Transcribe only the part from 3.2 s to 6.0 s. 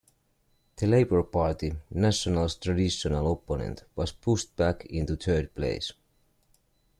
opponent, was pushed back into third place.